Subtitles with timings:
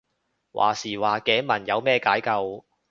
[0.03, 0.07] 話時
[0.97, 2.65] 話頸紋有咩解救